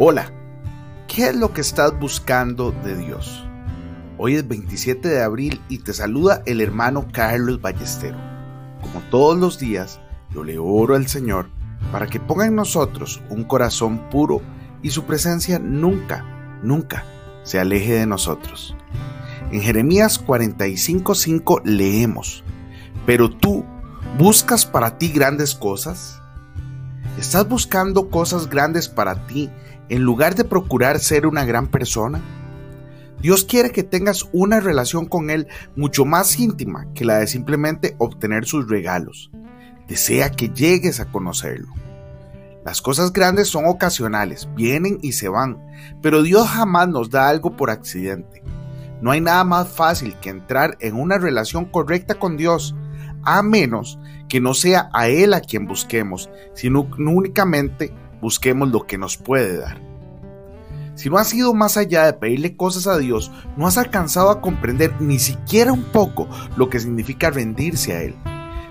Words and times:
Hola, 0.00 0.30
¿qué 1.08 1.30
es 1.30 1.34
lo 1.34 1.52
que 1.52 1.60
estás 1.60 1.98
buscando 1.98 2.70
de 2.70 2.96
Dios? 2.96 3.44
Hoy 4.16 4.36
es 4.36 4.46
27 4.46 5.08
de 5.08 5.20
abril 5.20 5.60
y 5.68 5.78
te 5.78 5.92
saluda 5.92 6.40
el 6.46 6.60
hermano 6.60 7.08
Carlos 7.10 7.60
Ballestero. 7.60 8.16
Como 8.80 9.00
todos 9.10 9.36
los 9.36 9.58
días, 9.58 9.98
yo 10.32 10.44
le 10.44 10.56
oro 10.56 10.94
al 10.94 11.08
Señor 11.08 11.50
para 11.90 12.06
que 12.06 12.20
ponga 12.20 12.46
en 12.46 12.54
nosotros 12.54 13.20
un 13.28 13.42
corazón 13.42 14.08
puro 14.08 14.40
y 14.84 14.90
su 14.90 15.02
presencia 15.02 15.58
nunca, 15.58 16.60
nunca 16.62 17.04
se 17.42 17.58
aleje 17.58 17.94
de 17.94 18.06
nosotros. 18.06 18.76
En 19.50 19.60
Jeremías 19.62 20.24
45:5 20.24 21.62
leemos, 21.64 22.44
pero 23.04 23.30
tú 23.30 23.64
buscas 24.16 24.64
para 24.64 24.96
ti 24.96 25.08
grandes 25.08 25.56
cosas. 25.56 26.22
¿Estás 27.18 27.48
buscando 27.48 28.10
cosas 28.10 28.48
grandes 28.48 28.88
para 28.88 29.26
ti 29.26 29.50
en 29.88 30.02
lugar 30.02 30.36
de 30.36 30.44
procurar 30.44 31.00
ser 31.00 31.26
una 31.26 31.44
gran 31.44 31.66
persona? 31.66 32.20
Dios 33.20 33.42
quiere 33.42 33.72
que 33.72 33.82
tengas 33.82 34.28
una 34.30 34.60
relación 34.60 35.04
con 35.04 35.28
Él 35.28 35.48
mucho 35.74 36.04
más 36.04 36.38
íntima 36.38 36.86
que 36.94 37.04
la 37.04 37.18
de 37.18 37.26
simplemente 37.26 37.96
obtener 37.98 38.44
sus 38.46 38.68
regalos. 38.68 39.32
Desea 39.88 40.30
que 40.30 40.50
llegues 40.50 41.00
a 41.00 41.10
conocerlo. 41.10 41.74
Las 42.64 42.80
cosas 42.80 43.12
grandes 43.12 43.48
son 43.48 43.66
ocasionales, 43.66 44.48
vienen 44.54 45.00
y 45.02 45.14
se 45.14 45.28
van, 45.28 45.60
pero 46.00 46.22
Dios 46.22 46.46
jamás 46.46 46.86
nos 46.86 47.10
da 47.10 47.28
algo 47.28 47.56
por 47.56 47.70
accidente. 47.70 48.44
No 49.02 49.10
hay 49.10 49.20
nada 49.20 49.42
más 49.42 49.66
fácil 49.68 50.14
que 50.20 50.30
entrar 50.30 50.76
en 50.78 50.94
una 50.94 51.18
relación 51.18 51.64
correcta 51.64 52.14
con 52.14 52.36
Dios, 52.36 52.76
a 53.24 53.42
menos 53.42 53.98
que 54.28 54.40
no 54.40 54.54
sea 54.54 54.90
a 54.92 55.08
Él 55.08 55.34
a 55.34 55.40
quien 55.40 55.66
busquemos, 55.66 56.30
sino 56.54 56.88
únicamente 56.98 57.92
busquemos 58.20 58.70
lo 58.70 58.86
que 58.86 58.98
nos 58.98 59.16
puede 59.16 59.58
dar. 59.58 59.80
Si 60.94 61.08
no 61.08 61.18
has 61.18 61.32
ido 61.32 61.54
más 61.54 61.76
allá 61.76 62.06
de 62.06 62.12
pedirle 62.12 62.56
cosas 62.56 62.88
a 62.88 62.98
Dios, 62.98 63.30
no 63.56 63.66
has 63.68 63.78
alcanzado 63.78 64.30
a 64.30 64.40
comprender 64.40 65.00
ni 65.00 65.18
siquiera 65.20 65.72
un 65.72 65.84
poco 65.84 66.28
lo 66.56 66.68
que 66.68 66.80
significa 66.80 67.30
rendirse 67.30 67.92
a 67.92 68.02
Él. 68.02 68.16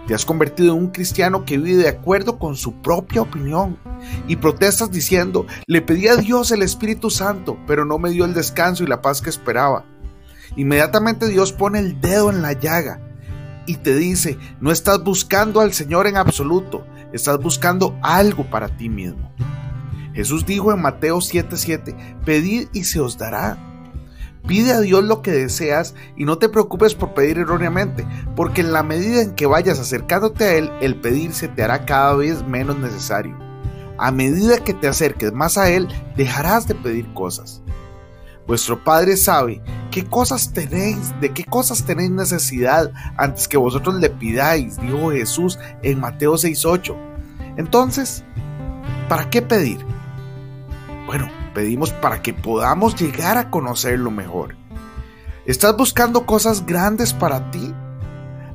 Te 0.08 0.14
has 0.14 0.26
convertido 0.26 0.74
en 0.74 0.80
un 0.80 0.92
cristiano 0.92 1.46
que 1.46 1.58
vive 1.58 1.84
de 1.84 1.90
acuerdo 1.90 2.38
con 2.38 2.56
su 2.56 2.82
propia 2.82 3.22
opinión 3.22 3.78
y 4.28 4.36
protestas 4.38 4.92
diciendo, 4.92 5.46
le 5.68 5.82
pedí 5.82 6.08
a 6.08 6.18
Dios 6.18 6.52
el 6.52 6.64
Espíritu 6.64 7.10
Santo, 7.10 7.58
pero 7.66 7.86
no 7.86 7.98
me 7.98 8.10
dio 8.10 8.26
el 8.26 8.34
descanso 8.34 8.84
y 8.84 8.88
la 8.88 9.02
paz 9.02 9.22
que 9.22 9.30
esperaba. 9.30 9.86
Inmediatamente 10.56 11.28
Dios 11.28 11.54
pone 11.54 11.80
el 11.80 12.02
dedo 12.02 12.30
en 12.30 12.42
la 12.42 12.54
llaga 12.54 13.07
y 13.68 13.76
te 13.76 13.96
dice, 13.96 14.40
no 14.60 14.72
estás 14.72 15.04
buscando 15.04 15.62
al 15.62 15.74
Señor 15.74 16.08
en 16.08 16.18
absoluto, 16.18 16.88
estás 17.14 17.38
buscando 17.40 17.96
algo 18.02 18.50
para 18.50 18.70
ti 18.70 18.90
mismo. 18.90 19.32
Jesús 20.14 20.48
dijo 20.48 20.74
en 20.74 20.82
Mateo 20.82 21.18
7:7, 21.18 21.96
pedid 22.26 22.70
y 22.74 22.86
se 22.86 23.00
os 23.00 23.20
dará. 23.20 23.58
Pide 24.48 24.72
a 24.72 24.80
Dios 24.80 25.04
lo 25.04 25.22
que 25.22 25.32
deseas 25.32 25.94
y 26.16 26.26
no 26.26 26.38
te 26.38 26.50
preocupes 26.50 26.96
por 26.96 27.14
pedir 27.14 27.38
erróneamente, 27.38 28.08
porque 28.36 28.62
en 28.62 28.72
la 28.72 28.82
medida 28.82 29.22
en 29.22 29.36
que 29.36 29.46
vayas 29.46 29.78
acercándote 29.78 30.46
a 30.46 30.56
Él, 30.56 30.72
el 30.82 31.00
pedir 31.00 31.34
se 31.34 31.50
te 31.50 31.64
hará 31.64 31.86
cada 31.86 32.16
vez 32.16 32.44
menos 32.48 32.80
necesario. 32.80 33.38
A 34.00 34.12
medida 34.12 34.64
que 34.64 34.74
te 34.74 34.88
acerques 34.88 35.34
más 35.34 35.58
a 35.58 35.70
Él, 35.70 35.88
dejarás 36.16 36.68
de 36.68 36.76
pedir 36.76 37.14
cosas. 37.14 37.62
Vuestro 38.48 38.82
Padre 38.82 39.18
sabe 39.18 39.62
qué 39.92 40.06
cosas 40.06 40.54
tenéis, 40.54 41.14
de 41.20 41.34
qué 41.34 41.44
cosas 41.44 41.84
tenéis 41.84 42.12
necesidad 42.12 42.94
antes 43.18 43.46
que 43.46 43.58
vosotros 43.58 43.96
le 43.96 44.10
pidáis, 44.10 44.80
dijo 44.80 45.12
Jesús 45.12 45.60
en 45.84 46.00
Mateo 46.00 46.38
6:8. 46.38 46.96
Entonces, 47.58 48.24
¿para 49.10 49.30
qué 49.30 49.42
pedir? 49.42 49.86
Bueno, 51.06 51.30
pedimos 51.54 51.92
para 51.92 52.22
que 52.22 52.34
podamos 52.34 52.96
llegar 52.96 53.38
a 53.38 53.50
conocerlo 53.50 54.12
mejor. 54.12 54.56
¿Estás 55.46 55.76
buscando 55.76 56.26
cosas 56.26 56.66
grandes 56.66 57.14
para 57.14 57.52
ti? 57.52 57.74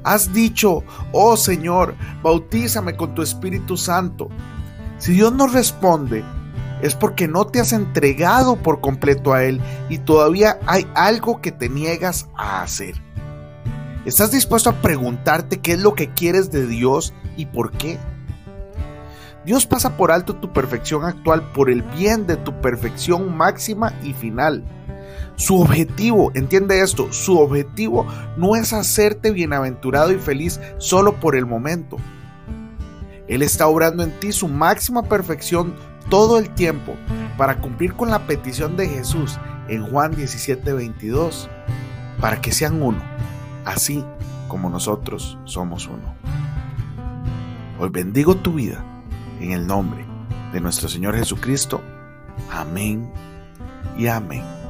Has 0.04 0.32
dicho, 0.32 0.84
oh 1.12 1.36
Señor, 1.36 1.94
bautízame 2.22 2.96
con 2.96 3.14
tu 3.14 3.22
Espíritu 3.22 3.76
Santo. 3.76 4.30
Si 4.98 5.12
Dios 5.12 5.32
no 5.32 5.46
responde, 5.48 6.24
es 6.82 6.94
porque 6.96 7.28
no 7.28 7.46
te 7.46 7.60
has 7.60 7.72
entregado 7.72 8.56
por 8.56 8.80
completo 8.80 9.32
a 9.32 9.44
Él 9.44 9.60
y 9.88 9.98
todavía 9.98 10.58
hay 10.66 10.86
algo 10.94 11.40
que 11.40 11.52
te 11.52 11.68
niegas 11.68 12.28
a 12.36 12.62
hacer. 12.62 12.94
¿Estás 14.04 14.32
dispuesto 14.32 14.68
a 14.68 14.82
preguntarte 14.82 15.60
qué 15.60 15.72
es 15.72 15.80
lo 15.80 15.94
que 15.94 16.10
quieres 16.10 16.50
de 16.50 16.66
Dios 16.66 17.14
y 17.36 17.46
por 17.46 17.70
qué? 17.70 17.98
Dios 19.44 19.64
pasa 19.66 19.96
por 19.96 20.10
alto 20.10 20.36
tu 20.36 20.52
perfección 20.52 21.04
actual 21.04 21.52
por 21.52 21.70
el 21.70 21.82
bien 21.82 22.26
de 22.26 22.36
tu 22.36 22.60
perfección 22.60 23.36
máxima 23.36 23.92
y 24.02 24.12
final. 24.12 24.64
Su 25.36 25.60
objetivo, 25.60 26.30
entiende 26.34 26.80
esto, 26.80 27.12
su 27.12 27.38
objetivo 27.38 28.06
no 28.36 28.56
es 28.56 28.72
hacerte 28.72 29.30
bienaventurado 29.30 30.12
y 30.12 30.18
feliz 30.18 30.60
solo 30.78 31.18
por 31.20 31.36
el 31.36 31.46
momento. 31.46 31.96
Él 33.28 33.42
está 33.42 33.66
obrando 33.66 34.02
en 34.02 34.18
ti 34.20 34.32
su 34.32 34.48
máxima 34.48 35.04
perfección 35.04 35.74
todo 36.08 36.38
el 36.38 36.50
tiempo 36.50 36.94
para 37.36 37.58
cumplir 37.58 37.94
con 37.94 38.10
la 38.10 38.26
petición 38.26 38.76
de 38.76 38.88
Jesús 38.88 39.38
en 39.68 39.86
Juan 39.86 40.12
17:22, 40.12 41.48
para 42.20 42.40
que 42.40 42.52
sean 42.52 42.82
uno, 42.82 43.02
así 43.64 44.04
como 44.48 44.70
nosotros 44.70 45.38
somos 45.44 45.86
uno. 45.86 46.14
Hoy 47.78 47.88
bendigo 47.88 48.36
tu 48.36 48.54
vida 48.54 48.84
en 49.40 49.52
el 49.52 49.66
nombre 49.66 50.04
de 50.52 50.60
nuestro 50.60 50.88
Señor 50.88 51.16
Jesucristo. 51.16 51.80
Amén 52.50 53.10
y 53.96 54.06
amén. 54.06 54.61